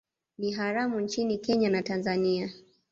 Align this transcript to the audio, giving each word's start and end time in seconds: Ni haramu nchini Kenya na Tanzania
Ni 0.37 0.51
haramu 0.51 0.99
nchini 0.99 1.37
Kenya 1.37 1.69
na 1.69 1.83
Tanzania 1.83 2.51